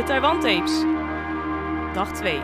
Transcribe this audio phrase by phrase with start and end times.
[0.00, 0.84] De Taiwan Tapes.
[1.94, 2.40] Dag 2.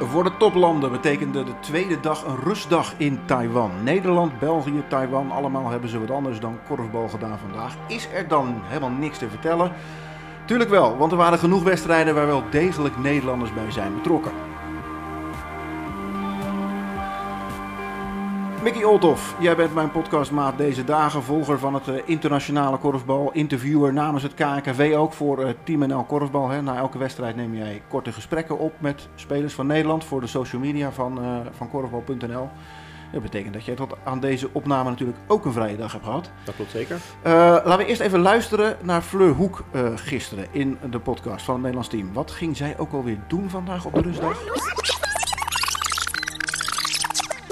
[0.00, 3.70] Voor de toplanden betekende de tweede dag een rustdag in Taiwan.
[3.82, 7.76] Nederland, België, Taiwan, allemaal hebben ze wat anders dan korfbal gedaan vandaag.
[7.88, 9.72] Is er dan helemaal niks te vertellen?
[10.44, 14.32] Tuurlijk wel, want er waren genoeg wedstrijden waar wel degelijk Nederlanders bij zijn betrokken.
[18.64, 23.92] Mickey Olthoff, jij bent mijn podcastmaat deze dagen, volger van het eh, internationale korfbal, interviewer
[23.92, 26.48] namens het KNKV ook voor uh, Team NL Korfbal.
[26.48, 26.62] Hè.
[26.62, 30.60] Na elke wedstrijd neem jij korte gesprekken op met spelers van Nederland voor de social
[30.60, 32.48] media van, uh, van korfbal.nl.
[33.12, 36.30] Dat betekent dat jij tot aan deze opname natuurlijk ook een vrije dag hebt gehad.
[36.44, 36.98] Dat klopt zeker.
[37.22, 41.90] laten we eerst even luisteren naar Fleur Hoek gisteren in de podcast van het Nederlands
[41.90, 42.12] team.
[42.12, 44.42] Wat ging zij ook alweer doen vandaag op de rustdag?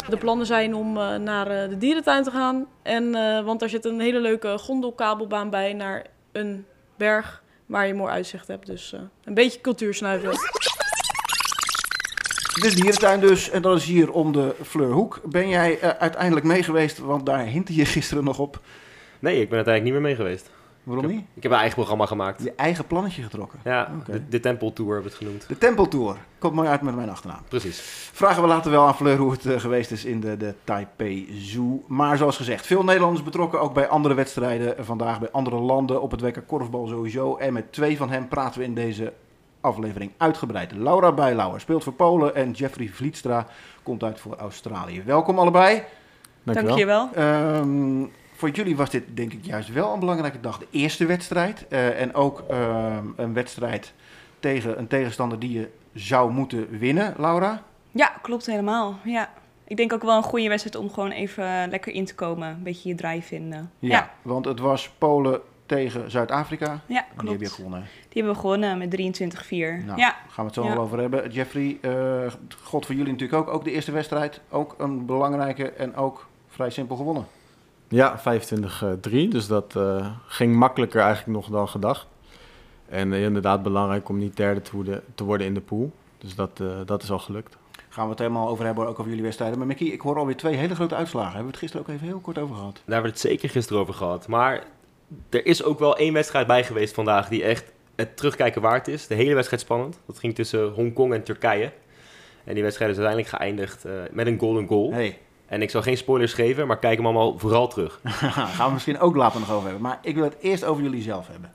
[0.09, 2.67] De plannen zijn om uh, naar uh, de dierentuin te gaan.
[2.83, 6.67] En, uh, want daar zit een hele leuke gondelkabelbaan bij naar een
[6.97, 8.67] berg waar je mooi uitzicht hebt.
[8.67, 8.95] Dus
[9.25, 10.31] een beetje cultuursnuiven.
[12.61, 15.21] De dierentuin dus, en dat is hier om de Fleurhoek.
[15.25, 18.61] Ben jij uiteindelijk mee geweest, want daar hintte je gisteren nog op.
[19.19, 20.51] Nee, ik ben uiteindelijk niet meer mee geweest.
[20.83, 21.25] Waarom ik niet?
[21.35, 22.43] Ik heb een eigen programma gemaakt.
[22.43, 23.59] Je eigen plannetje getrokken?
[23.65, 24.15] Ja, okay.
[24.15, 25.49] de, de Tempeltour hebben we het genoemd.
[25.49, 26.17] De Tempeltour.
[26.39, 27.41] Komt mooi uit met mijn achternaam.
[27.49, 27.81] Precies.
[28.13, 31.29] Vragen we later wel aan Fleur hoe het uh, geweest is in de, de Taipei
[31.41, 31.83] Zoo.
[31.87, 34.85] Maar zoals gezegd, veel Nederlanders betrokken ook bij andere wedstrijden.
[34.85, 37.37] Vandaag bij andere landen op het WK Korfbal sowieso.
[37.37, 39.13] En met twee van hen praten we in deze
[39.61, 40.73] aflevering uitgebreid.
[40.73, 43.47] Laura Bijlauer speelt voor Polen en Jeffrey Vlietstra
[43.83, 45.03] komt uit voor Australië.
[45.03, 45.83] Welkom allebei.
[46.43, 47.09] Dankjewel.
[47.15, 47.59] Dankjewel.
[47.59, 48.11] Um,
[48.43, 50.59] voor jullie was dit denk ik juist wel een belangrijke dag.
[50.59, 51.67] De eerste wedstrijd.
[51.69, 53.93] Uh, en ook uh, een wedstrijd
[54.41, 57.63] tegen een tegenstander die je zou moeten winnen, Laura.
[57.91, 58.99] Ja, klopt helemaal.
[59.05, 59.31] Ja.
[59.65, 62.49] Ik denk ook wel een goede wedstrijd om gewoon even lekker in te komen.
[62.49, 63.71] Een beetje je draai vinden.
[63.79, 64.11] Ja, ja.
[64.23, 66.81] want het was Polen tegen Zuid-Afrika.
[66.87, 67.21] Ja, klopt.
[67.21, 67.81] Die heb je gewonnen.
[68.09, 68.97] Die hebben we gewonnen met 23-4.
[69.87, 70.17] Nou, ja.
[70.29, 70.75] gaan we het zo ja.
[70.75, 71.31] wel over hebben.
[71.31, 72.33] Jeffrey, uh,
[72.63, 73.55] God voor jullie natuurlijk ook.
[73.55, 74.41] Ook de eerste wedstrijd.
[74.51, 77.27] Ook een belangrijke en ook vrij simpel gewonnen.
[77.93, 79.29] Ja, 25-3.
[79.29, 82.07] Dus dat uh, ging makkelijker eigenlijk nog dan gedacht.
[82.89, 85.93] En uh, inderdaad belangrijk om niet derde te worden, te worden in de pool.
[86.19, 87.57] Dus dat, uh, dat is al gelukt.
[87.89, 89.59] Gaan we het helemaal over hebben, ook over jullie wedstrijden.
[89.59, 91.33] Maar Mickey, ik hoor alweer twee hele grote uitslagen.
[91.33, 92.73] Hebben we het gisteren ook even heel kort over gehad?
[92.75, 94.29] Daar hebben we het zeker gisteren over gehad.
[94.29, 94.65] Maar
[95.31, 99.07] er is ook wel één wedstrijd bij geweest vandaag die echt het terugkijken waard is.
[99.07, 99.99] De hele wedstrijd spannend.
[100.07, 101.73] Dat ging tussen Hongkong en Turkije.
[102.45, 104.93] En die wedstrijd is uiteindelijk geëindigd met een golden goal.
[104.93, 105.19] Hey.
[105.53, 108.01] En ik zal geen spoilers geven, maar kijk hem allemaal vooral terug.
[108.57, 109.83] Gaan we misschien ook later nog over hebben.
[109.83, 111.53] Maar ik wil het eerst over jullie zelf hebben.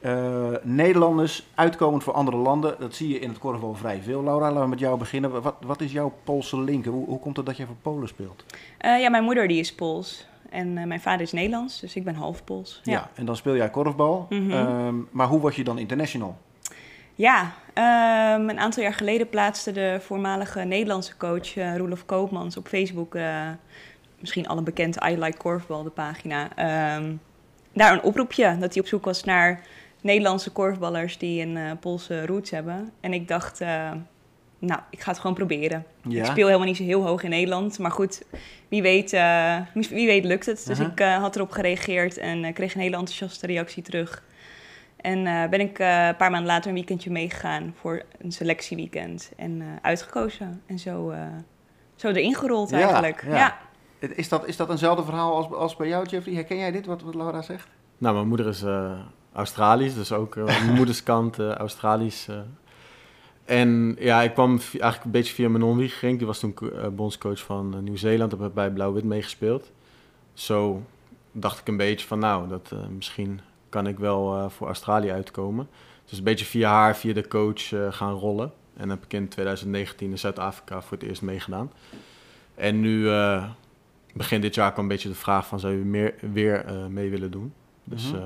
[0.00, 4.22] Uh, Nederlanders uitkomend voor andere landen, dat zie je in het korfbal vrij veel.
[4.22, 5.42] Laura, laten we met jou beginnen.
[5.42, 6.84] Wat, wat is jouw Poolse link?
[6.84, 8.44] Hoe, hoe komt het dat jij voor Polen speelt?
[8.80, 10.26] Uh, ja, mijn moeder die is Pools.
[10.50, 12.80] En uh, mijn vader is Nederlands, dus ik ben half Pools.
[12.82, 14.26] Ja, ja en dan speel jij korfbal.
[14.28, 14.42] Mhm.
[14.42, 14.98] Mm -hmm.
[15.00, 16.36] uh, maar hoe word je dan international?
[17.18, 22.68] Ja, um, een aantal jaar geleden plaatste de voormalige Nederlandse coach uh, Roelof Koopmans op
[22.68, 23.48] Facebook, uh,
[24.18, 26.44] misschien al een bekend I Like Korfbal, de pagina,
[26.96, 27.20] um,
[27.72, 29.62] daar een oproepje dat hij op zoek was naar
[30.00, 32.92] Nederlandse korfballers die een uh, Poolse roots hebben.
[33.00, 33.60] En ik dacht,
[34.58, 35.84] nou, ik ga het gewoon proberen.
[36.08, 36.18] Ja.
[36.18, 38.22] Ik speel helemaal niet zo heel hoog in Nederland, maar goed,
[38.68, 39.10] wie weet,
[39.72, 40.66] wie weet lukt het.
[40.66, 40.78] Dus.
[40.78, 40.88] -huh.
[40.88, 44.22] ik had erop gereageerd en kreeg een hele enthousiaste reactie terug.
[44.98, 49.32] En uh, ben ik uh, een paar maanden later een weekendje meegegaan voor een selectieweekend.
[49.36, 50.62] En uh, uitgekozen.
[50.66, 51.14] En zo,
[51.96, 53.24] zo erin gerold ja, eigenlijk.
[53.24, 53.36] Ja.
[53.36, 53.58] ja.
[53.98, 56.34] Is, dat, is dat eenzelfde verhaal als, als bij jou, Jeffrey?
[56.34, 57.68] Herken jij dit, wat, wat Laura zegt?
[57.98, 58.64] Nou, mijn moeder is
[59.32, 62.28] Australisch, dus ook mijn moederskant Australisch.
[63.44, 66.18] en ja, ik kwam eigenlijk een beetje via mijn non-wiegering.
[66.18, 66.54] Die was toen
[66.92, 69.70] bondscoach van Nieuw-Zeeland, heb bij Blauw-Wit meegespeeld.
[70.32, 70.82] Zo
[71.32, 75.68] dacht ik een beetje van, nou, dat misschien kan ik wel uh, voor Australië uitkomen.
[76.04, 78.52] Dus een beetje via haar, via de coach uh, gaan rollen.
[78.76, 81.72] En heb ik in 2019 in Zuid-Afrika voor het eerst meegedaan.
[82.54, 83.44] En nu, uh,
[84.14, 87.30] begin dit jaar kwam een beetje de vraag van, zou je meer, weer mee willen
[87.30, 87.52] doen?
[87.84, 88.22] Dus Mhm.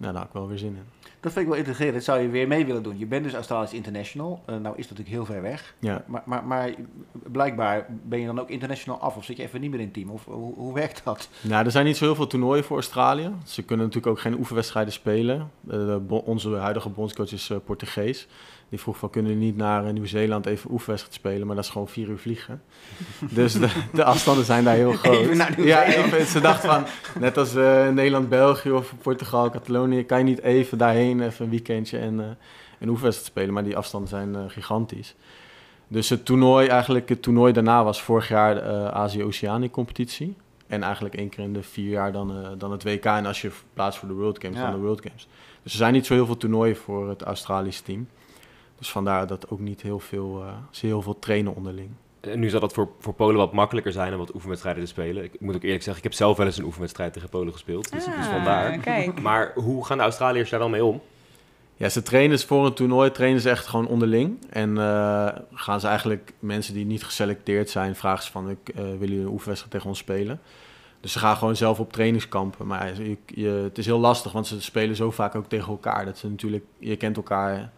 [0.00, 0.84] Nou, daar heb ik wel weer zin in.
[1.20, 1.94] Dat vind ik wel intrigerend.
[1.94, 2.98] Dat zou je weer mee willen doen.
[2.98, 4.42] Je bent dus Australisch International.
[4.46, 5.74] Uh, nou is dat natuurlijk heel ver weg.
[5.78, 6.04] Ja.
[6.06, 6.74] Maar, maar, maar,
[7.12, 9.94] blijkbaar ben je dan ook international af of zit je even niet meer in het
[9.94, 10.10] team?
[10.10, 11.28] Of hoe, hoe werkt dat?
[11.40, 13.32] Nou, er zijn niet zo heel veel toernooien voor Australië.
[13.44, 15.50] Ze kunnen natuurlijk ook geen oefenwedstrijden spelen.
[15.64, 18.28] Uh, de, onze huidige bondscoach is uh, Portugees.
[18.70, 21.46] Die vroeg van, kunnen jullie niet naar Nieuw-Zeeland even oefenwedstrijd spelen?
[21.46, 22.62] Maar dat is gewoon vier uur vliegen.
[23.30, 25.16] dus de, de, afstanden zijn daar heel groot.
[25.16, 26.84] Even naar ja, even, ze dacht van,
[27.18, 30.04] net als uh, Nederland, België of Portugal, Catalonië...
[30.04, 32.24] kan je niet even daarheen, even een weekendje en uh,
[32.78, 33.54] een oefenwedstrijd spelen.
[33.54, 35.14] Maar die afstanden zijn uh, gigantisch.
[35.88, 40.36] Dus het toernooi, eigenlijk het toernooi daarna was vorig jaar de uh, Azië-Oceanië competitie.
[40.70, 43.04] En eigenlijk één keer in de vier jaar dan, eh, dan het WK.
[43.04, 44.62] En als je plaats voor de World Games, Ja.
[44.62, 45.28] dan de World Games.
[45.62, 48.08] Dus er zijn niet zo heel veel toernooien voor het Australische team.
[48.80, 51.88] Dus vandaar dat ook niet heel veel, eh, ze heel veel trainen onderling.
[52.20, 55.24] En nu zal dat voor, voor Polen wat makkelijker zijn om wat oefenwedstrijden te spelen.
[55.24, 57.92] Ik moet ook eerlijk zeggen, ik heb zelf wel eens een oefenwedstrijd tegen Polen gespeeld.
[57.92, 58.78] Dus, dus Ah, vandaar.
[58.78, 59.20] Kijk.
[59.20, 61.00] Maar hoe gaan de Australiërs daar dan mee om?
[61.76, 64.38] Ja, ze trainen dus voor een toernooi, trainen ze echt gewoon onderling.
[64.50, 68.74] En eh, gaan ze eigenlijk mensen die niet geselecteerd zijn, vragen ze van, ik, eh
[68.82, 70.40] willen jullie een oefenwedstrijd tegen ons spelen?
[71.00, 72.66] Dus ze gaan gewoon zelf op trainingskampen.
[72.66, 75.68] Maar ja, je, je- het is heel lastig, want ze spelen zo vaak ook tegen
[75.70, 76.04] elkaar.
[76.04, 77.70] Dat ze natuurlijk, je kent elkaar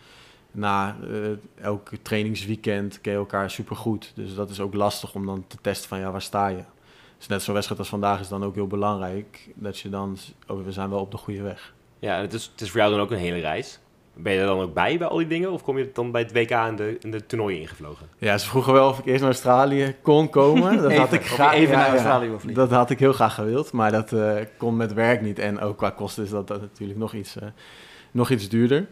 [0.52, 4.12] na eh, elk trainingsweekend, ken je elkaar supergoed.
[4.14, 6.62] Dus dat is ook lastig om dan te testen van, ja, waar sta je?
[7.18, 9.48] Dus net zo'n wedstrijd als vandaag is dan ook heel belangrijk.
[9.54, 10.16] Dat je dan,
[10.46, 11.74] oh, we zijn wel op de goede weg.
[11.98, 13.78] Ja, het is, het is voor jou dan ook een hele reis.
[14.14, 15.52] Ben je er dan ook bij, bij al die dingen?
[15.52, 18.08] Of kom je dan bij het WK en de, en de toernooien ingevlogen?
[18.18, 20.76] Ja, ze vroegen wel of ik eerst naar Australië kon komen.
[20.82, 21.90] Dat Even, had ik of graag even ja, naar.
[21.90, 22.68] Australië wil vliegen.
[22.68, 25.38] Dat had ik heel graag gewild, maar dat eh, kon met werk niet.
[25.38, 27.48] En ook qua kosten is dat, dat natuurlijk nog iets, eh,
[28.10, 28.86] nog iets duurder.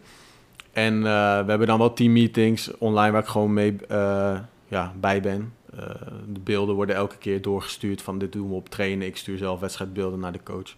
[0.73, 1.03] En eh,
[1.45, 4.39] we hebben dan wel teammeetings online waar ik gewoon mee eh,
[4.69, 5.55] ja, bij ben.
[5.77, 5.85] Eh,
[6.33, 9.07] de beelden worden elke keer doorgestuurd van dit doen we op trainen.
[9.07, 10.75] Ik stuur zelf wedstrijdbeelden naar de coach.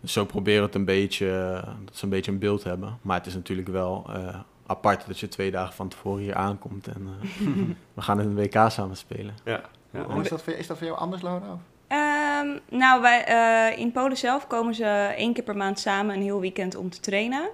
[0.00, 2.98] Dus zo proberen we het een beetje, dat ze een beetje een beeld hebben.
[3.02, 6.86] Maar het is natuurlijk wel eh, apart dat je twee dagen van tevoren hier aankomt.
[6.86, 7.46] En eh,
[7.94, 9.34] we gaan een WK samen spelen.
[9.44, 9.60] Ja.
[9.90, 10.02] ja.
[10.02, 11.58] Hoe is, dat voor, is dat voor jou anders, Laura?
[11.86, 14.84] Ehm, nou, wij, eh, in Polen zelf komen ze
[15.16, 17.48] één keer per maand samen een heel weekend om te trainen.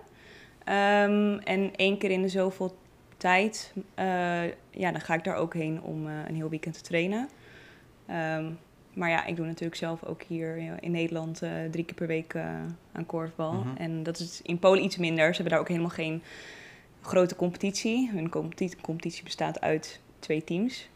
[0.64, 2.76] Ehm, en één keer in de zoveel
[3.16, 6.82] tijd, eh, ja, dan ga ik daar ook heen om eh, een heel weekend te
[6.82, 7.28] trainen.
[8.06, 8.50] Ehm,
[8.94, 12.06] maar ja, ik doe natuurlijk zelf ook hier ja, in Nederland eh, drie keer per
[12.06, 12.44] week eh,
[12.92, 13.52] aan korfbal.
[13.52, 13.76] Mhm.
[13.76, 15.26] En dat is in Polen iets minder.
[15.26, 16.22] Ze hebben daar ook helemaal geen
[17.00, 18.10] grote competitie.
[18.10, 20.88] Hun competi- competitie bestaat uit twee teams.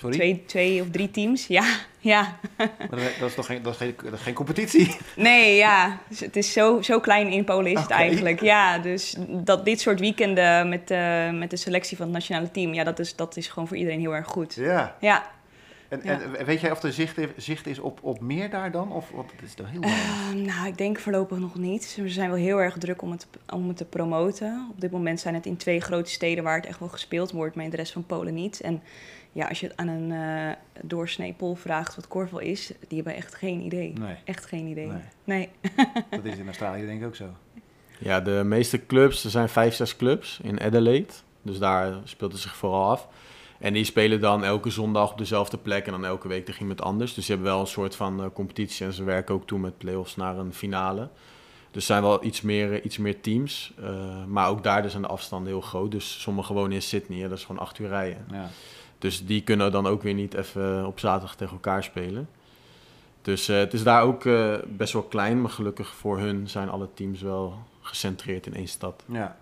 [0.00, 0.16] Sorry?
[0.16, 1.64] Twee, twee of drie teams, ja.
[1.98, 2.36] ja.
[2.56, 4.96] Maar dat, is toch geen, dat is geen, dat is geen competitie?
[5.16, 5.98] Nee, ja.
[6.08, 8.40] Dus het is zo, zo klein in Polen is het eigenlijk.
[8.40, 12.74] Ja, dus dat dit soort weekenden met, eh, met de selectie van het nationale team...
[12.74, 14.54] ja, dat is, dat is gewoon voor iedereen heel erg goed.
[14.54, 14.96] Ja.
[15.00, 15.30] Ja.
[15.88, 16.20] En, Ja.
[16.20, 18.92] en weet jij of er zicht, zicht is op, op meer daar dan?
[18.92, 20.04] Of, want het is toch heel weinig.
[20.04, 21.98] Eh, nou, ik denk voorlopig nog niet.
[22.00, 24.68] We zijn wel heel erg druk om het, om het te promoten.
[24.70, 27.54] Op dit moment zijn het in twee grote steden waar het echt wel gespeeld wordt...
[27.54, 28.60] maar in de rest van Polen niet.
[28.60, 28.82] En
[29.32, 32.72] ja, als je het aan een eh doorsnee Pool vraagt wat korfbal is...
[32.88, 33.92] die hebben echt geen idee.
[33.98, 34.86] Nee, Echt geen idee.
[34.86, 34.98] Nee.
[35.24, 35.48] nee.
[36.10, 37.28] dat is in Australië denk ik ook zo.
[37.98, 41.12] Ja, de meeste clubs, er zijn vijf, zes clubs in Adelaide.
[41.42, 43.08] Dus daar speelt het zich vooral af.
[43.58, 46.82] En die spelen dan elke zondag op dezelfde plek en dan elke week tegen iemand
[46.82, 47.14] anders.
[47.14, 49.78] Dus ze hebben wel een soort van eh, competitie en ze werken ook toe met
[49.78, 51.08] play-offs naar een finale.
[51.70, 53.72] Dus er zijn wel iets meer, eh, iets meer teams.
[53.82, 55.90] eh, maar ook daar zijn de afstanden heel groot.
[55.90, 58.26] Dus sommigen wonen in Sydney, hè, dat is gewoon acht uur rijden.
[58.30, 58.48] Ja.
[59.00, 62.28] Dus die kunnen dan ook weer niet even op zaterdag tegen elkaar spelen.
[63.22, 66.68] Dus eh, het is daar ook eh, best wel klein, maar gelukkig voor hun zijn
[66.68, 69.04] alle teams wel gecentreerd in één stad.
[69.06, 69.36] ja.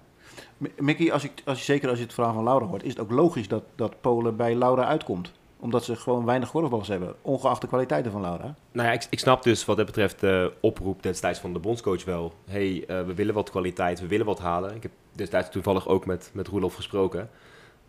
[0.79, 3.01] Mickey, als ik, als je, zeker als je het verhaal van Laura hoort, is het
[3.01, 5.33] ook logisch dat, dat Polen bij Laura uitkomt?
[5.57, 8.55] Omdat ze gewoon weinig korfballers hebben, ongeacht de kwaliteiten van Laura.
[8.73, 12.05] Nou ja, ik, ik snap dus wat dat betreft de oproep destijds van de bondscoach
[12.05, 12.33] wel.
[12.47, 14.75] hey, eh, we willen wat kwaliteit, we willen wat halen.
[14.75, 17.31] Ik heb destijds toevallig ook met, met Roelof gesproken.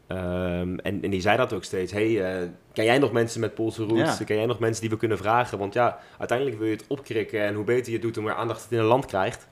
[0.10, 1.92] Ehm, en, en die zei dat ook steeds.
[1.92, 4.18] hey, eh, ken jij nog mensen met Poolse roots?
[4.18, 4.26] Ja.
[4.26, 5.58] Ken jij nog mensen die we kunnen vragen?
[5.58, 7.42] Want ja, uiteindelijk wil je het opkrikken.
[7.42, 9.48] En hoe beter je het doet, hoe meer aandacht het in een land krijgt.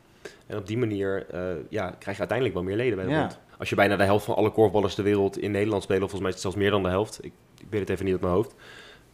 [0.47, 3.19] En op die manier eh, ja, krijg je uiteindelijk wel meer leden bij de Ja.
[3.19, 3.39] bond.
[3.57, 6.03] Als je bijna de helft van alle korfballers ter wereld in Nederland spelen...
[6.03, 7.25] of volgens mij is het zelfs meer dan de helft.
[7.25, 8.53] Ik, ik weet het even niet uit mijn hoofd.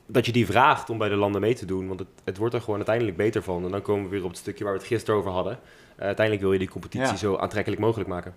[0.05, 1.88] Dat je die vraagt om bij de landen mee te doen.
[1.88, 3.65] Want het, het wordt er gewoon uiteindelijk beter van.
[3.65, 5.59] En dan komen we weer op het stukje waar we het gisteren over hadden.
[5.95, 7.15] Eh, uiteindelijk wil je die competitie Ja.
[7.15, 8.33] zo aantrekkelijk mogelijk maken.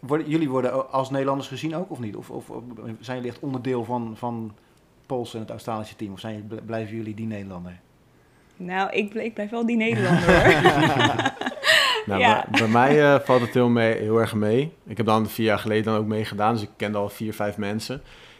[0.00, 2.16] Worden, jullie worden als Nederlanders gezien ook of niet?
[2.16, 2.60] Of, of, of
[3.00, 4.54] zijn jullie echt onderdeel van, van
[5.06, 6.12] Pools en het Australische team?
[6.12, 7.78] Of zijn, jullie- blijven jullie die Nederlander?
[8.56, 11.32] Nou, ik, bl- ik blijf wel die Nederlander hoor.
[12.06, 12.46] Nou, Ja.
[12.50, 14.72] bij, bij mij eh, valt het heel, mee, heel erg mee.
[14.84, 17.56] Ik heb dan vier jaar geleden dan ook meegedaan, dus ik kende al vier, vijf
[17.56, 17.94] mensen.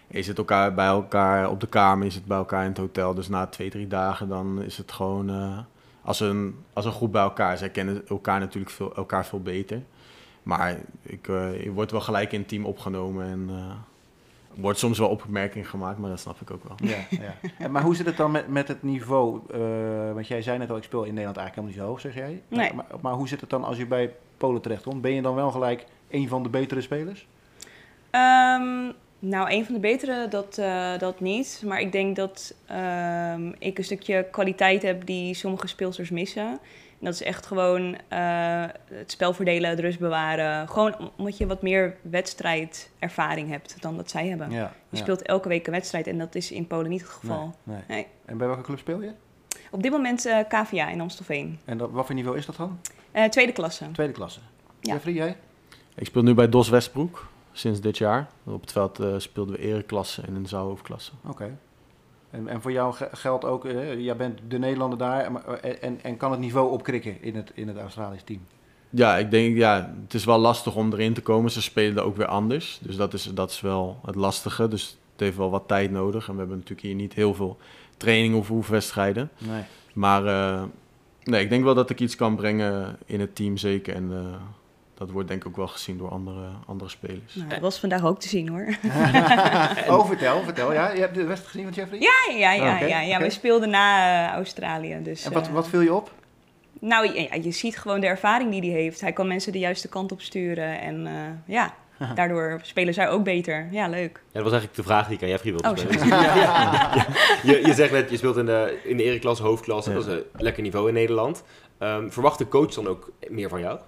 [0.09, 2.79] En je zit elkaar bij elkaar op de kamer, je zit bij elkaar in het
[2.79, 3.15] hotel.
[3.15, 5.59] Dus na twee, drie dagen dan is het gewoon eh,
[6.03, 7.57] als, een, als een groep bij elkaar.
[7.59, 9.83] Zij kennen elkaar natuurlijk veel, elkaar veel beter.
[10.47, 13.71] Maar ik, eh, je wordt wel gelijk in het team opgenomen en eh,
[14.55, 16.89] er wordt soms wel opmerkingen gemaakt, maar dat snap ik ook wel.
[16.91, 17.35] Ja, ja.
[17.59, 19.41] En, maar hoe zit het dan met, met het niveau?
[19.51, 22.15] Eh, want jij zei net al, ik speel in Nederland eigenlijk helemaal niet zo hoog,
[22.15, 22.43] zeg jij.
[22.49, 22.75] Nee.
[22.75, 25.01] Maar, maar hoe zit het dan als je bij Polen terechtkomt?
[25.01, 27.27] Ben je dan wel gelijk een van de betere spelers?
[28.11, 31.63] Ehm, nou, een van de betere, dat, eh, dat niet.
[31.67, 36.59] Maar ik denk dat ehm, ik een stukje kwaliteit heb die sommige speelsters missen.
[36.99, 40.69] En dat is echt gewoon eh, het spel verdelen, de rust bewaren.
[40.69, 44.51] Gewoon om- omdat je wat meer wedstrijdervaring hebt dan dat zij hebben.
[44.51, 44.73] Ja.
[44.89, 45.03] Je ja.
[45.03, 47.55] speelt elke week een wedstrijd en dat is in Polen niet het geval.
[47.63, 47.85] Nee, nee.
[47.97, 48.07] Nee.
[48.25, 49.11] En bij welke club speel je?
[49.71, 51.59] Op dit moment eh KVA in Amstelveen.
[51.65, 52.81] En dat, wat voor niveau is dat dan?
[53.13, 53.91] Eh, tweede klasse.
[53.93, 54.41] Tweede klasse.
[54.81, 54.93] Ja.
[54.93, 55.37] Jeffrey, jij?
[55.95, 58.29] Ik speel nu bij DOS Westbroek sinds dit jaar.
[58.45, 61.13] Op het veld eh, speelden we ereklasse en in de zaalhoofdklasse.
[61.27, 61.57] Oké.
[62.37, 65.83] En, en voor jou ge- geldt ook, eh, jij bent de Nederlander daar maar- en,
[65.83, 68.41] en, en kan het niveau opkrikken in het, in het Australisch team?
[68.91, 71.51] Ja, ik denk, ja, het is wel lastig om erin te komen.
[71.51, 72.79] Ze spelen ook weer anders.
[72.83, 74.69] Dus dat is, dat is wel het lastige.
[74.69, 76.27] Dus het heeft wel wat tijd nodig.
[76.29, 77.57] En we hebben natuurlijk hier niet heel veel
[77.97, 79.31] training of oefenwedstrijden.
[79.39, 79.63] Nee.
[79.95, 80.63] Maar eh,
[81.23, 83.95] nee, ik denk wel dat ik iets kan brengen in het team, zeker.
[83.95, 84.35] En eh,
[84.99, 87.35] dat wordt denk ik ook wel gezien door andere, andere spelers.
[87.35, 88.67] Nou, dat was vandaag ook te zien hoor.
[89.97, 90.73] oh, vertel, vertel.
[90.73, 92.01] Ja, je hebt de wedstrijd gezien van Jeffrey?
[92.01, 92.75] Ja, ja, ja.
[92.75, 93.19] Oké, ja, ja.
[93.19, 94.99] We speelden na eh, Australië.
[95.03, 96.11] Dus, En wat, eh, wat viel je op?
[96.81, 99.01] Nou, ja, je ziet gewoon de ervaring die hij heeft.
[99.01, 100.81] Hij kan mensen de juiste kant op sturen.
[100.81, 101.75] En eh, ja,
[102.15, 103.69] daardoor spelen zij ook beter.
[103.71, 104.23] Ja, leuk.
[104.33, 106.09] Ja, dat was eigenlijk de vraag die ik aan Jeffrey wilde Oh, stellen.
[106.09, 107.07] Ja, ja, ja.
[107.43, 109.91] Je, je zegt net, je speelt in de, in de ereklasse, hoofdklasse.
[109.91, 109.97] Ja.
[109.97, 111.43] Dat is een lekker niveau in Nederland.
[111.79, 113.79] Ehm, verwacht de coach dan ook meer van jou?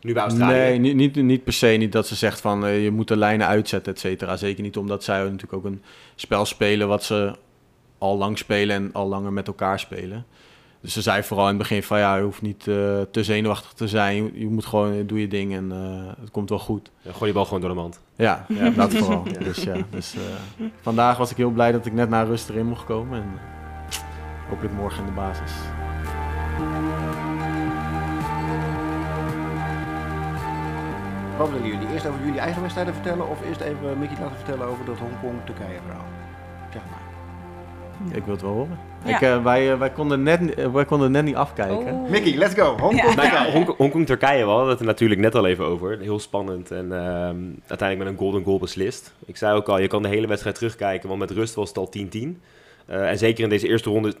[0.00, 0.52] Nu bij Australië?
[0.52, 1.66] Nee, niet, niet, niet per se.
[1.66, 4.36] Niet dat ze zegt van eh, je moet de lijnen uitzetten, et cetera.
[4.36, 5.82] Zeker niet omdat zij natuurlijk ook een
[6.14, 7.32] spel spelen wat ze
[7.98, 10.26] al lang spelen en al langer met elkaar spelen.
[10.80, 13.72] Dus ze zei vooral in het begin van ja, je hoeft niet eh, te zenuwachtig
[13.72, 14.24] te zijn.
[14.24, 16.90] Je, je moet gewoon, eh, doe je ding en eh, het komt wel goed.
[17.02, 18.00] Ja, gooi je bal gewoon door de mand.
[18.16, 19.24] Ja, ja dat vooral.
[19.38, 22.66] Dus ja, dus, eh, vandaag was ik heel blij dat ik net na rust erin
[22.66, 23.22] mocht komen.
[23.22, 23.28] En
[24.48, 25.52] hopelijk morgen in de basis.
[31.40, 31.88] Wat willen jullie?
[31.92, 35.78] Eerst over jullie eigen wedstrijden vertellen of eerst even Mickey laten vertellen over dat Hongkong-Turkije
[35.86, 36.04] verhaal?
[36.72, 38.16] Zeg maar.
[38.16, 38.78] Ik wil het wel horen.
[39.04, 39.14] Ja.
[39.14, 41.94] Ik, eh, wij, eh, wij, konden net, eh, wij konden net niet afkijken.
[41.94, 42.10] Oh.
[42.10, 42.64] Mickey, let's go.
[42.66, 43.52] Hongkong, Nou ja, Turkije.
[43.52, 45.98] Hong- Hongkong-Turkije, we hadden het er natuurlijk net al even over.
[45.98, 49.12] Heel spannend en ehm, uiteindelijk met een golden goal beslist.
[49.26, 51.78] Ik zei ook al, je kan de hele wedstrijd terugkijken, want met rust was het
[51.78, 52.42] al 10-10.
[52.86, 54.14] Eh, en zeker in deze eerste ronde,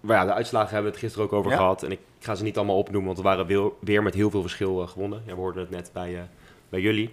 [0.00, 1.56] maar ja, de uitslagen hebben we het gisteren ook over Ja.
[1.56, 1.82] gehad.
[1.82, 4.40] En ik ga ze niet allemaal opnoemen, want we waren weer, weer met heel veel
[4.42, 5.22] verschil gewonnen.
[5.26, 6.20] Ja, we hoorden het net bij, eh,
[6.74, 7.10] bij jullie.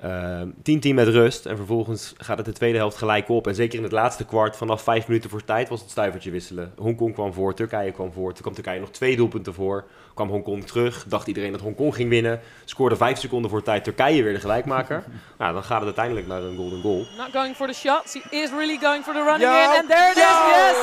[0.00, 3.46] Ehm, 10-10 met rust en vervolgens gaat het de tweede helft gelijk op.
[3.46, 6.72] En zeker in het laatste kwart, vanaf vijf minuten voor tijd, was het stuivertje wisselen.
[6.76, 8.32] Hongkong kwam voor, Turkije kwam voor.
[8.32, 9.84] Toen kwam Turkije nog twee doelpunten voor.
[10.14, 12.40] Kwam Hongkong terug, dacht iedereen dat Hongkong ging winnen.
[12.64, 15.04] Scoorde vijf seconden voor tijd, Turkije weer de gelijkmaker.
[15.38, 17.06] nou, dan gaat het uiteindelijk naar een golden goal.
[17.16, 18.12] Not going for the shots.
[18.12, 19.72] He is really going for the running Yao.
[19.72, 19.78] in.
[19.78, 20.22] And there it is.
[20.56, 20.78] Yes.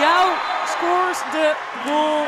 [0.00, 0.26] Yao
[0.66, 1.54] scores the
[1.84, 2.26] goal.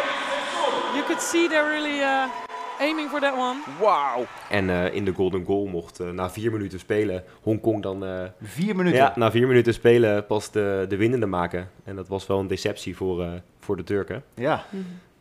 [0.94, 2.45] You could see they're really uh,
[2.80, 4.24] aiming for that one.
[4.50, 8.04] En eh, in de golden goal mocht eh, na vier minuten spelen Hongkong dan...
[8.06, 8.10] eh,
[8.42, 8.98] Vier minuten.
[8.98, 11.68] ja, na vier minuten spelen pas de, de winnende maken.
[11.84, 13.28] En dat was wel een deceptie voor, eh,
[13.60, 14.22] voor de Turken.
[14.34, 14.64] Ja.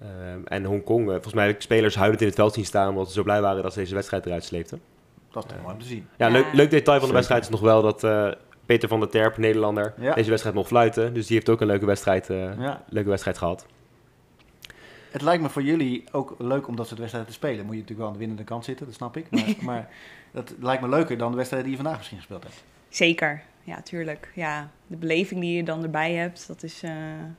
[0.01, 2.89] Ehm, en Hongkong, eh, volgens mij de spelers huilend in het veld zien staan...
[2.89, 4.81] omdat ze zo blij waren dat ze deze wedstrijd eruit sleepten.
[5.31, 6.07] dat is toch mooi om te zien.
[6.17, 6.31] Ja, Ja.
[6.33, 8.27] Leuk, leuk detail van de wedstrijd is nog wel dat eh,
[8.65, 10.13] Peter van der Terp, Nederlander, Ja.
[10.13, 11.13] deze wedstrijd mocht fluiten.
[11.13, 12.83] Dus die heeft ook een leuke wedstrijd, eh, Ja.
[12.89, 13.65] leuke wedstrijd gehad.
[15.15, 17.65] Het lijkt me voor jullie ook leuk om dat soort wedstrijden te spelen.
[17.65, 19.29] Moet je natuurlijk wel aan de winnende kant zitten, dat snap ik.
[19.29, 19.89] Maar, maar
[20.31, 22.63] dat lijkt me leuker dan de wedstrijden die je vandaag misschien gespeeld hebt.
[22.89, 23.43] Zeker.
[23.63, 24.31] Ja, tuurlijk.
[24.33, 26.91] Ja, de beleving die je dan erbij hebt, dat is, eh,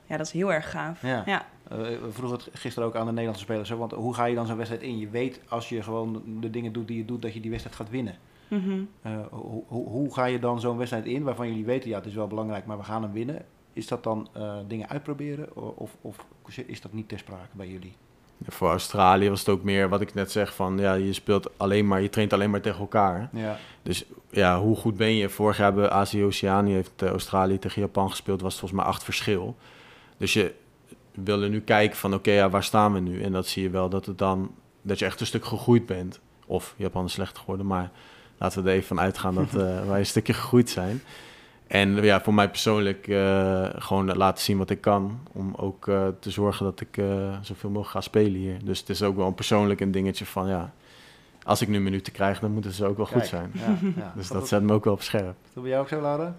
[0.05, 1.01] ja, dat is heel erg gaaf.
[1.01, 1.23] Ja.
[1.25, 1.45] ja.
[1.69, 3.69] Eh, we vroegen het gisteren ook aan de Nederlandse spelers.
[3.69, 4.97] hè, Want hoe ga je dan zo'n wedstrijd in?
[4.99, 7.77] Je weet als je gewoon de dingen doet die je doet, dat je die wedstrijd
[7.77, 8.15] gaat winnen.
[8.47, 8.79] Mhm.
[9.01, 9.25] Eh,
[9.67, 12.65] hoe ga je dan zo'n wedstrijd in waarvan jullie weten, ja, het is wel belangrijk,
[12.65, 13.45] maar we gaan hem winnen?
[13.77, 16.17] Is dat dan eh, dingen uitproberen of, of
[16.65, 17.93] is dat niet ter sprake bij jullie?
[18.37, 21.49] Ja, voor Australië was het ook meer wat ik net zeg van ja, je speelt
[21.57, 23.29] alleen maar, je traint alleen maar tegen elkaar.
[23.31, 25.29] Ja, Dus ja, hoe goed ben je?
[25.29, 28.89] Vorig jaar hebben Azië Oceanië heeft eh, Australië tegen Japan gespeeld, was het volgens mij
[28.89, 29.55] acht verschil.
[30.17, 30.53] Dus je
[31.11, 33.21] wil er nu kijken van oké, ja, waar staan we nu?
[33.21, 36.19] En dat zie je wel dat het dan dat je echt een stuk gegroeid bent.
[36.45, 37.91] Of Japan is slecht geworden, maar
[38.37, 41.01] laten we er even van uitgaan dat eh, wij een stukje gegroeid zijn.
[41.67, 45.19] En ja, voor mij persoonlijk eh, gewoon laten zien wat ik kan.
[45.33, 48.65] Om ook eh, te zorgen dat ik eh, zoveel mogelijk ga spelen hier.
[48.65, 50.73] Dus het is ook wel een persoonlijk een dingetje van ja,
[51.43, 53.51] als ik nu minuten krijg, dan moeten ze ook wel goed zijn.
[53.53, 54.13] Ja, ja.
[54.17, 55.35] Dus dat zet me ook wel op scherp.
[55.53, 56.35] Dat bij jou ook zo, Laura?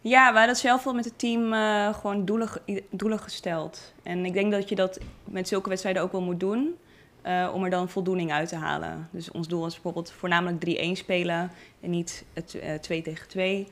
[0.00, 2.48] Ja, we hadden zelf wel met het team eh, gewoon doelen,
[2.90, 3.92] doelen gesteld.
[4.02, 6.74] En ik denk dat je dat met zulke wedstrijden ook wel moet doen.
[7.22, 9.08] eh, om er dan voldoening uit te halen.
[9.10, 11.50] Dus ons doel was bijvoorbeeld voornamelijk 3-1 spelen.
[11.80, 13.68] En niet het eh 2 tegen 2.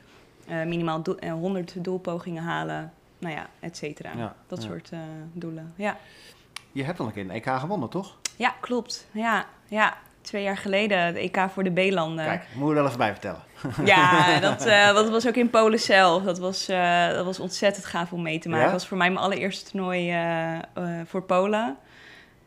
[0.47, 2.93] Eh, minimaal doel- eh, 100 doelpogingen halen.
[3.17, 4.11] Nou ja, et cetera.
[4.17, 4.69] Ja, dat ja.
[4.69, 4.99] soort eh,
[5.33, 5.73] doelen.
[5.75, 5.97] Ja.
[6.71, 8.17] Je hebt al een keer een EK gewonnen, toch?
[8.35, 9.07] ja, klopt.
[9.11, 12.25] Ja, ja, twee jaar geleden de EK voor de B-landen.
[12.25, 13.43] Kijk, moet je er wel even bij vertellen.
[13.85, 14.59] Ja, dat,
[14.95, 16.23] dat was ook in Polen zelf.
[16.23, 16.65] Dat was,
[17.15, 18.65] dat was ontzettend gaaf om mee te maken.
[18.65, 18.71] Ja?
[18.71, 20.15] Dat was voor mij mijn allereerste toernooi
[21.05, 21.77] voor Polen.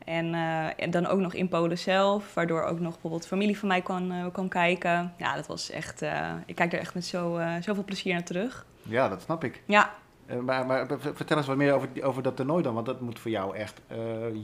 [0.08, 3.68] En, eh, en dan ook nog in Polen zelf, waardoor ook nog bijvoorbeeld familie van
[3.68, 5.14] mij kan, eh, kan kijken.
[5.16, 8.66] Ja, dat was echt, eh, ik kijk er echt met zo, zoveel plezier naar terug.
[8.82, 9.62] Ja, dat snap ik.
[9.64, 9.94] Ja,
[10.42, 13.30] maar, maar vertel eens wat meer over, over dat toernooi dan, want dat moet voor
[13.30, 13.80] jou echt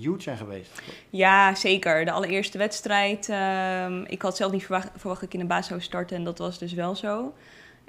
[0.01, 0.83] huge zijn geweest.
[1.11, 2.05] Ja, zeker.
[2.05, 3.29] De allereerste wedstrijd.
[3.29, 6.25] ehm, ik had zelf niet verwacht, verwacht dat ik in de baas zou starten en
[6.25, 7.33] dat was dus wel zo.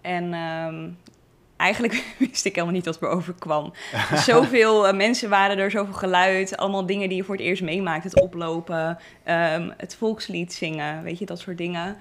[0.02, 0.90] En ehm,
[1.58, 3.74] eigenlijk wist ik helemaal niet wat me overkwam.
[4.30, 6.58] zoveel eh, mensen waren er, zoveel geluid.
[6.58, 8.04] Allemaal dingen die je voor het eerst meemaakt.
[8.04, 11.98] Het oplopen, ehm, het volkslied zingen, weet je, dat soort dingen.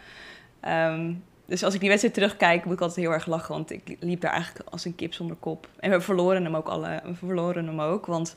[0.61, 1.13] Ehm,
[1.47, 3.55] dus als ik die wedstrijd terugkijk, moet ik altijd heel erg lachen.
[3.55, 5.69] Want ik liep daar eigenlijk als een kip zonder kop.
[5.81, 7.01] En we verloren hem ook alle.
[7.05, 8.07] We verloren hem ook.
[8.07, 8.37] Want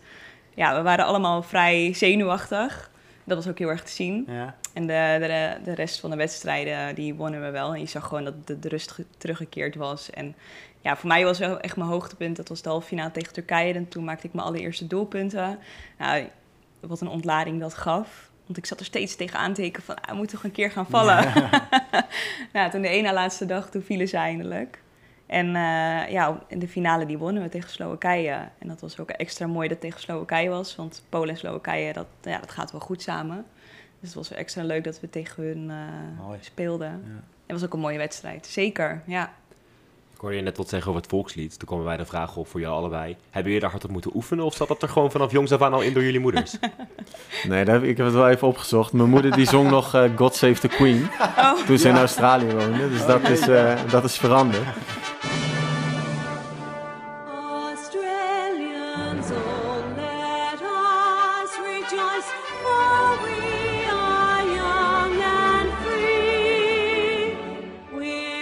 [0.56, 2.92] ja, we waren allemaal vrij zenuwachtig.
[3.24, 4.26] Dat was ook heel erg te zien.
[4.28, 4.56] Ja.
[4.74, 7.74] En de, de, de rest van de wedstrijden, die wonnen we wel.
[7.74, 10.10] En je zag gewoon dat de, de rust ge- teruggekeerd was.
[10.10, 10.36] En
[10.88, 12.36] ja, voor mij was wel echt mijn hoogtepunt.
[12.36, 13.74] Dat was de halve finale tegen Turkije.
[13.74, 15.60] En toen maakte ik mijn allereerste doelpunten.
[15.98, 16.28] Nou,
[16.80, 18.30] wat een ontlading dat gaf.
[18.46, 20.88] Want ik zat er steeds tegenaan te van, ah, we moeten toch een keer gaan
[20.88, 21.34] vallen.
[22.54, 24.82] nou, toen de ene laatste dag, toen vielen ze eindelijk.
[25.26, 28.50] En eh, ja, in de finale die wonnen we tegen Slowakije.
[28.60, 30.76] En dat was ook extra mooi dat het tegen Slowakije was.
[30.76, 33.46] Want Polen en Slowakije, dat, ja, dat gaat wel goed samen.
[34.00, 36.92] Dus het was extra leuk dat we tegen hun eh, speelden.
[37.06, 37.24] Ja.
[37.46, 39.02] Het was ook een mooie wedstrijd, zeker.
[39.06, 39.34] Ja.
[40.18, 41.60] Ik hoorde je net wat zeggen over het volkslied.
[41.60, 43.16] Toen kwamen wij de vraag op voor jou allebei.
[43.24, 44.46] Hebben jullie daar hard op moeten oefenen?
[44.46, 46.56] Of zat dat er gewoon vanaf jongs af aan al in door jullie moeders?
[47.48, 48.94] Nee, daar heb, ik heb het wel even opgezocht.
[48.94, 51.10] Mijn moeder die zong nog eh, God Save the Queen
[51.66, 52.90] toen ze in Australië woonde.
[52.90, 54.66] Dus dat, is, eh, dat is veranderd.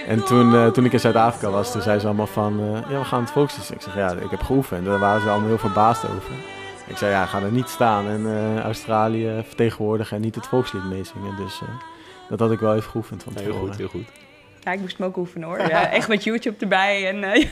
[0.07, 2.59] En toen, eh, toen ik in Zuid-Afrika was, toen zei ze allemaal van...
[2.59, 3.71] eh, ja, we gaan het volkslied.
[3.71, 4.83] Ik zeg, ja, ik heb geoefend.
[4.85, 6.31] En daar waren ze allemaal heel verbaasd over.
[6.87, 10.83] Ik zei, ja, ga er niet staan en eh, Australië vertegenwoordigen en niet het volkslied
[10.83, 11.35] meezingen.
[11.35, 11.67] Dus eh,
[12.29, 14.05] dat had ik wel even geoefend van Ja, heel goed, heel goed.
[14.63, 15.59] ja, ik moest hem ook oefenen hoor.
[15.67, 17.07] Ja, echt met YouTube erbij.
[17.09, 17.45] En eh,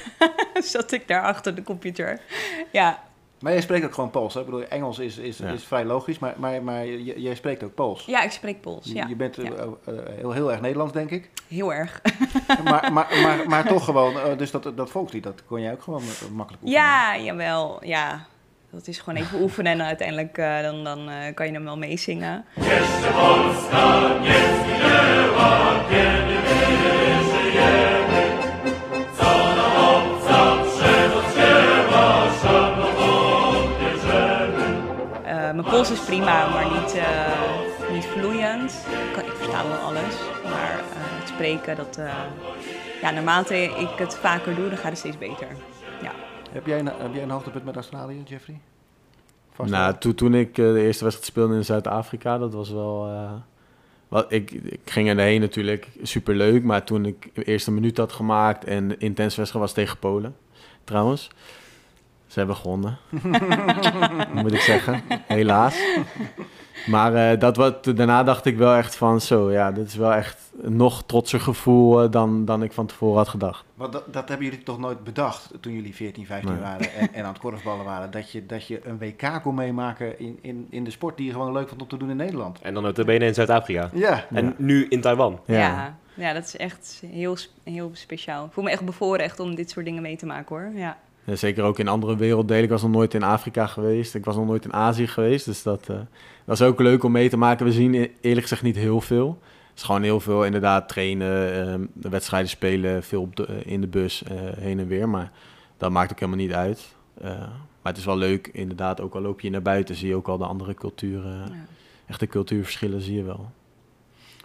[0.74, 2.20] zat ik daar achter de computer.
[2.72, 3.00] Ja,
[3.44, 4.40] Maar jij spreekt ook gewoon Pools, hè?
[4.40, 5.48] Ik bedoel, Engels is, is, Ja.
[5.52, 8.06] is vrij logisch, maar, maar, maar jij spreekt ook Pools.
[8.06, 8.86] ja ik spreek Pools.
[8.86, 9.06] Je- Ja.
[9.08, 9.52] Je bent eh, Ja.
[9.86, 11.30] eh, heel, heel erg Nederlands, denk ik.
[11.48, 12.02] Heel erg.
[12.64, 15.82] maar, maar, maar, maar toch gewoon, eh, dus dat, dat volkslied, dat kon jij ook
[15.82, 16.02] gewoon
[16.34, 16.84] makkelijk oefenen.
[16.84, 17.86] Ja, jawel.
[17.86, 18.26] Ja,
[18.72, 21.78] dat is gewoon even oefenen en uiteindelijk eh, dan, dan eh, kan je hem wel
[21.78, 22.46] meezingen.
[22.56, 22.64] Eh,
[35.94, 38.72] is prima, maar niet, eh, niet vloeiend.
[38.72, 42.14] Ik, kan, ik versta wel alles, maar eh, het spreken, dat, eh,
[43.02, 45.48] ja, naarmate ik het vaker doe, dan gaat het steeds beter.
[46.02, 46.12] Ja.
[46.52, 48.60] Heb, jij een, heb jij een hoogtepunt met Australië, Jeffrey?
[49.54, 53.08] Vast Nou, toen, toen ik de eerste wedstrijd speelde in Zuid-Afrika, dat was wel...
[53.08, 53.32] eh,
[54.08, 58.66] wat, ik, ik ging erheen natuurlijk superleuk, maar toen ik de eerste minuut had gemaakt
[58.66, 60.36] en de intense wedstrijd was tegen Polen,
[60.84, 61.30] trouwens.
[62.34, 62.98] Ze hebben gewonnen,
[64.44, 65.76] moet ik zeggen, helaas.
[66.88, 70.14] Maar eh, dat wat, daarna dacht ik wel echt van, zo ja, dit is wel
[70.14, 73.66] echt een nog trotser gevoel eh, dan, dan ik van tevoren had gedacht.
[73.74, 76.62] Want dat, dat hebben jullie toch nooit bedacht toen jullie 14, 15 Nee.
[76.62, 78.12] waren en, en aan het korfballen waren.
[78.12, 81.32] Dat je, dat je een WK kon meemaken in, in, in de sport die je
[81.32, 82.62] gewoon leuk vond om te doen in Nederland.
[82.62, 83.90] En dan notabene in Zuid-Afrika.
[83.94, 84.26] Ja.
[84.34, 85.40] En nu in Taiwan.
[85.46, 85.58] Ja.
[85.58, 85.98] Ja.
[86.14, 88.46] ja, dat is echt heel, heel speciaal.
[88.46, 90.72] Ik voel me echt bevoorrecht om dit soort dingen mee te maken hoor.
[90.76, 90.98] Ja.
[91.26, 92.64] Zeker ook in andere werelddelen.
[92.64, 94.16] Ik was nog nooit in Afrika geweest.
[94.16, 95.46] Ik was nog nooit in Azië geweest.
[95.46, 95.96] Dus dat, eh,
[96.46, 97.66] dat is ook leuk om mee te maken.
[97.66, 99.40] We zien e- eerlijk gezegd niet heel veel.
[99.70, 103.72] Het is gewoon heel veel inderdaad trainen, ehm, de wedstrijden spelen, veel op de, eh,
[103.72, 105.10] in de bus eh, heen en weer.
[105.10, 105.32] Maar
[105.78, 106.96] dat maakt ook helemaal niet uit.
[107.22, 107.30] Eh,
[107.82, 109.02] maar het is wel leuk, inderdaad.
[109.02, 111.38] Ook al loop je naar buiten, zie je ook al de andere culturen.
[111.38, 111.66] Ja.
[112.08, 113.52] Echte cultuurverschillen zie je wel.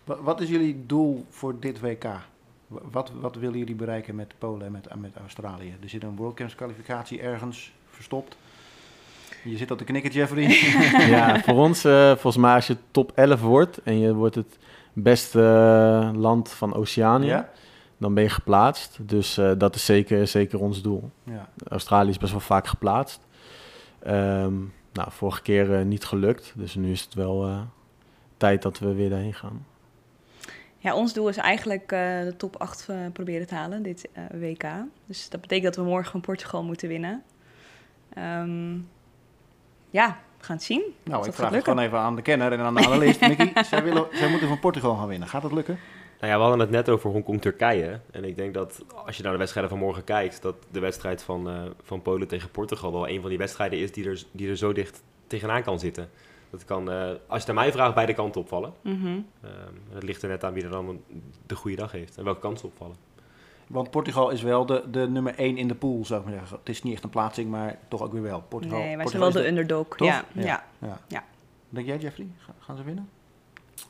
[0.04, 2.04] Wa- Wat is jullie doel voor dit WK?
[2.68, 5.76] Wa- Wat, wat willen jullie bereiken met Polen en met, met Australië?
[5.82, 8.36] Er zit een World Camps kwalificatie ergens verstopt.
[9.44, 10.48] Je zit op te knikken, Jeffrey.
[11.16, 14.58] ja, voor ons, eh, volgens mij als je top 11 wordt en je wordt het
[14.92, 17.48] beste eh, land van Oceanië, ja?
[17.98, 18.98] dan ben je geplaatst.
[19.00, 21.10] Dus eh, dat is zeker, zeker ons doel.
[21.24, 21.48] Ja.
[21.68, 23.20] Australië is best wel vaak geplaatst.
[23.98, 24.54] Ehm,
[24.92, 27.50] nou, vorige keer niet gelukt, dus nu is het wel
[28.36, 29.66] tijd dat we weer daarheen gaan.
[30.78, 34.22] Ja, ons doel is eigenlijk eh, de top 8 eh, proberen te halen, dit eh,
[34.32, 34.64] WK.
[35.06, 37.22] Dus dat betekent dat we morgen van Portugal moeten winnen.
[38.14, 38.72] Ehm,
[39.90, 40.82] ja, we gaan het zien.
[41.04, 43.20] Nou, ik vraag het gewoon even aan de kenner en aan de analist.
[43.20, 45.28] Mickey, zij, willen, zij moeten van Portugal gaan winnen.
[45.28, 45.78] Gaat dat lukken?
[46.20, 48.00] Nou ja, we hadden het net over Hongkong-Turkije.
[48.10, 51.22] En ik denk dat als je naar de wedstrijden van morgen kijkt, dat de wedstrijd
[51.22, 54.48] van, eh, van Polen tegen Portugal wel een van die wedstrijden is die er, die
[54.48, 56.10] er zo dicht tegenaan kan zitten.
[56.50, 58.72] Dat kan, eh, als je het aan mij vraagt, beide kanten opvallen.
[58.80, 59.06] Mhm.
[59.06, 59.52] Ehm,
[59.92, 62.40] het ligt er net aan wie er dan een- de goede dag heeft en welke
[62.40, 62.96] kansen opvallen.
[63.66, 66.58] Want Portugal is wel de, de nummer 1 in de pool, zou ik maar zeggen.
[66.58, 68.44] Het is niet echt een plaatsing, maar toch ook weer wel.
[68.48, 69.86] Portugal, Nee, wij zijn wel de underdog.
[69.96, 70.24] Ja, Ja.
[70.42, 70.64] ja.
[70.80, 71.00] Ja.
[71.08, 71.24] Ja.
[71.68, 72.26] Denk jij, Jeffrey?
[72.38, 73.08] Ga- gaan ze winnen?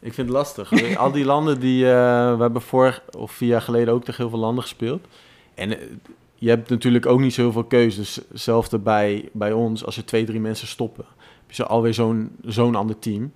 [0.00, 0.96] Ik vind het lastig.
[0.96, 1.84] Al die landen die...
[1.84, 5.06] eh, we hebben vorig of vier jaar geleden ook tegen heel veel landen gespeeld.
[5.54, 5.86] En eh,
[6.34, 7.98] je hebt natuurlijk ook niet zoveel keuze.
[8.00, 9.84] Dus hetzelfde bij, bij ons.
[9.84, 11.04] Als er twee, drie mensen stoppen,
[11.48, 13.32] heb je alweer zo'n zo'n ander team.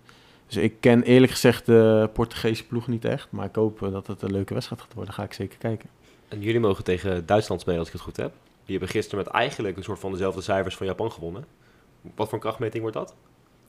[0.47, 3.29] Dus ik ken eerlijk gezegd de Portugese ploeg niet echt.
[3.31, 5.15] Maar ik hoop eh, dat het een leuke wedstrijd gaat worden.
[5.15, 5.89] Ga ik zeker kijken.
[6.29, 8.33] En jullie mogen tegen Duitsland spelen, als ik het goed heb.
[8.65, 11.45] Die hebben gisteren met eigenlijk een soort van dezelfde cijfers van Japan gewonnen.
[12.15, 13.15] Wat voor een krachtmeting wordt dat?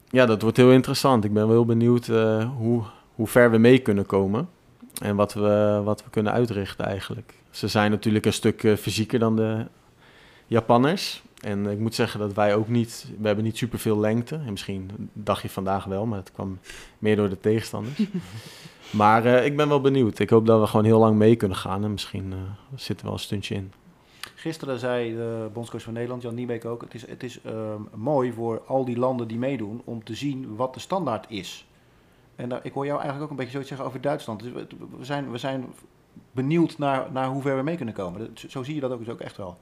[0.10, 1.24] Ja, dat wordt heel interessant.
[1.24, 2.84] Ik ben wel heel benieuwd eh, hoe,
[3.16, 4.50] hoe ver we mee kunnen komen.
[5.02, 7.34] En wat we, wat we kunnen uitrichten eigenlijk.
[7.50, 9.66] Ze zijn natuurlijk een stuk eh, fysieker dan de
[10.48, 11.24] Japanners.
[11.44, 13.06] En ik moet zeggen dat wij ook niet...
[13.20, 14.36] We hebben niet superveel lengte.
[14.36, 16.60] En misschien dacht je vandaag wel, maar het kwam
[17.00, 18.00] meer door de tegenstanders.
[18.92, 20.20] maar eh, ik ben wel benieuwd.
[20.20, 21.84] Ik hoop dat we gewoon heel lang mee kunnen gaan.
[21.84, 22.38] En misschien eh,
[22.76, 23.72] zit er wel een stuntje in.
[24.36, 26.82] Gisteren zei de bondscoach van Nederland, Jan Niebeek ook...
[26.82, 30.56] het is, het is ehm, mooi voor al die landen die meedoen om te zien
[30.56, 31.68] wat de standaard is.
[32.36, 34.40] En daar, ik hoor jou eigenlijk ook een beetje zoiets zeggen over Duitsland.
[34.44, 35.66] Dus we, we zijn, we zijn
[36.32, 38.20] benieuwd naar, naar hoe ver we mee kunnen komen.
[38.20, 39.58] Dat- Zo zie je dat ook, dus ook echt wel.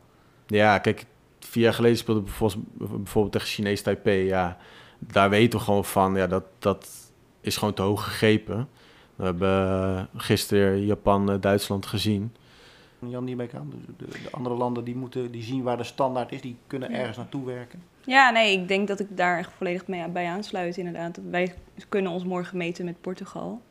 [0.48, 1.06] Ja, kijk,
[1.46, 4.26] vier jaar geleden speelde bijvoorbeeld, bijvoorbeeld tegen Chinees Taipei.
[4.26, 4.58] Ja,
[5.00, 6.90] daar weten we gewoon van, ja, dat, dat
[7.42, 8.70] is gewoon te hoog gegrepen.
[9.16, 12.36] We hebben eh, gisteren Japan, eh, Duitsland gezien.
[13.00, 13.70] Jan Niebeek aan.
[13.70, 16.92] De, de, de andere landen die, moeten, die zien waar de standaard is, die kunnen
[16.92, 17.84] ergens naartoe werken.
[18.06, 21.20] Ja, nee, ik denk dat ik daar echt volledig mee, bij aansluit inderdaad.
[21.30, 21.54] Wij
[21.90, 23.62] kunnen ons morgen meten met Portugal.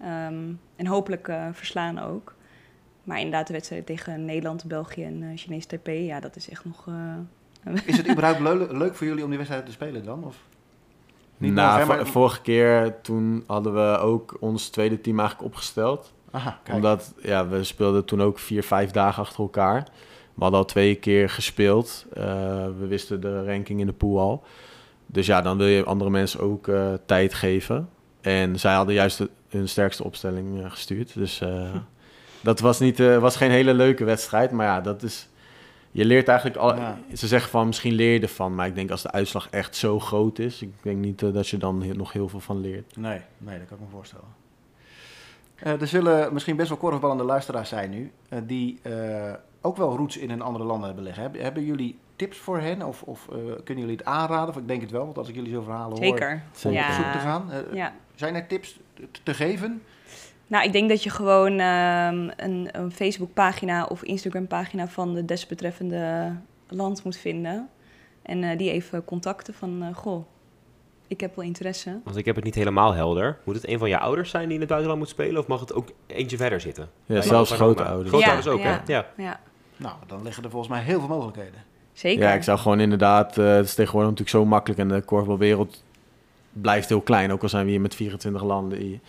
[0.00, 2.34] Ehm, en hopelijk eh, verslaan ook.
[3.04, 6.64] Maar inderdaad, de wedstrijd tegen Nederland, België en eh Chinees Taipei, ja, dat is echt
[6.64, 6.86] nog...
[7.64, 10.24] eh, Is het überhaupt leu- leuk voor jullie om die wedstrijd te spelen dan?
[10.24, 10.36] Of?
[11.36, 16.12] Niet nou, vo- vorige keer toen hadden we ook ons tweede team eigenlijk opgesteld.
[16.30, 16.76] Aha, kijk.
[16.76, 19.82] Omdat ja, we speelden toen ook vier, vijf dagen achter elkaar.
[20.34, 22.06] We hadden al twee keer gespeeld.
[22.12, 22.24] Eh,
[22.78, 24.44] we wisten de ranking in de pool al.
[25.06, 27.88] Dus ja, dan wil je andere mensen ook eh, tijd geven.
[28.20, 31.14] En zij hadden juist de- hun sterkste opstelling gestuurd.
[31.14, 31.74] Dus eh,
[32.40, 34.50] dat was, niet, eh, was geen hele leuke wedstrijd.
[34.50, 35.28] Maar ja, dat is...
[35.92, 36.58] Je leert eigenlijk...
[36.58, 36.98] Al, Ja.
[37.14, 38.54] Ze zeggen van, misschien leer je ervan.
[38.54, 40.62] Maar ik denk als de uitslag echt zo groot is...
[40.62, 42.96] Ik denk niet eh, dat je dan he- nog heel veel van leert.
[42.96, 44.24] Nee, nee, dat kan ik me voorstellen.
[45.54, 48.12] Eh, er zullen misschien best wel korfballende luisteraars zijn nu,
[48.46, 51.22] die eh, ook wel roots in een andere landen hebben liggen.
[51.22, 54.48] Hebben, hebben jullie tips voor hen of, of eh, kunnen jullie het aanraden?
[54.48, 56.32] Of ik denk het wel, want als ik jullie zo verhalen hoor, zeker.
[56.32, 56.80] om Zeker.
[56.80, 57.18] op zoek te Ja.
[57.18, 57.50] gaan.
[57.72, 57.92] Ja.
[58.14, 59.82] Zijn er tips te- te geven?
[60.50, 66.32] Nou, ik denk dat je gewoon ehm, een, een Facebook-pagina of Instagram-pagina van de desbetreffende
[66.68, 67.68] land moet vinden.
[68.22, 70.24] En eh, die even contacten van, eh, goh,
[71.06, 72.00] ik heb wel interesse.
[72.04, 73.38] Want ik heb het niet helemaal helder.
[73.44, 75.40] Moet het een van je ouders zijn die in het buitenland moet spelen?
[75.40, 76.88] Of mag het ook eentje verder zitten?
[77.06, 78.08] Ja, zelfs grote ouders.
[78.08, 78.82] Grote Ja, ouders ook, ja.
[78.86, 78.92] hè?
[78.92, 79.06] Ja.
[79.16, 79.40] Ja,
[79.76, 81.64] Nou, dan liggen er volgens mij heel veel mogelijkheden.
[81.92, 82.22] zeker.
[82.22, 83.38] Ja, ik zou gewoon inderdaad...
[83.38, 85.84] eh, het is tegenwoordig natuurlijk zo makkelijk en de korfbalwereld
[86.52, 87.32] blijft heel klein.
[87.32, 89.00] Ook al zijn we hier met 24 landen.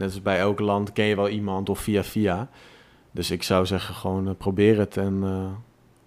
[0.00, 2.48] Net als bij elk land ken je wel iemand of via via.
[3.10, 5.46] Dus ik zou zeggen gewoon eh, probeer het en eh,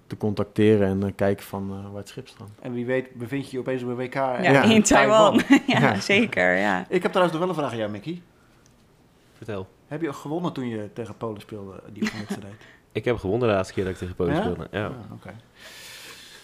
[0.07, 2.49] te contacteren en eh, kijken van eh, waar het schip staat.
[2.61, 4.63] En wie weet bevind je je opeens op een WK Ja, Ja.
[4.63, 5.33] in Taiwan.
[5.67, 5.99] ja, Ja.
[5.99, 6.85] zeker, ja.
[6.89, 8.21] Ik heb trouwens nog wel een vraag aan jou, Mickey.
[9.37, 9.67] Vertel.
[9.87, 12.53] Heb je ook gewonnen toen je tegen Polen speelde, die wedstrijd?
[12.91, 14.41] Ik heb gewonnen de laatste keer dat ik tegen Polen Ja?
[14.41, 14.67] speelde.
[14.71, 14.85] Ja.
[14.85, 15.33] Ah, oké.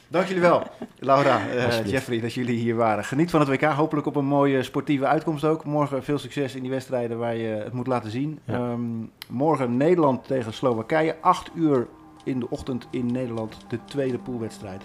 [0.08, 0.62] Dank jullie wel,
[0.98, 1.90] Laura, eh, Alsjeblieft.
[1.90, 3.04] Jeffrey, dat jullie hier waren.
[3.04, 3.62] Geniet van het WK.
[3.62, 5.64] Hopelijk op een mooie sportieve uitkomst ook.
[5.64, 8.38] Morgen veel succes in die wedstrijden waar je het moet laten zien.
[8.44, 8.54] Ja.
[8.54, 8.80] Ehm,
[9.28, 11.16] morgen Nederland tegen Slowakije.
[11.20, 11.86] 8 uur
[12.24, 14.82] in de ochtend in Nederland, de tweede poolwedstrijd.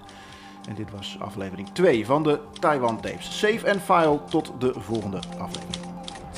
[0.68, 3.40] En dit was aflevering 2 van de Taiwan Tapes.
[3.40, 5.90] Save and file tot de volgende aflevering.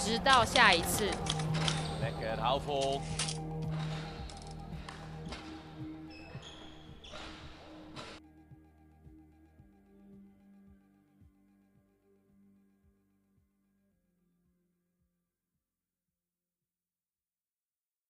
[0.03, 1.09] 直到下一次。
[2.01, 3.01] Lekker, hou vol.